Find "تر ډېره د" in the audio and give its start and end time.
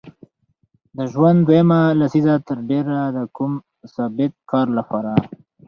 2.47-3.19